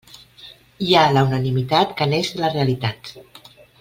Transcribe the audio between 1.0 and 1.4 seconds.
la